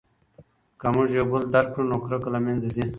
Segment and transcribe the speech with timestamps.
[0.79, 2.85] که موږ یو بل درک کړو نو کرکه له منځه ځي.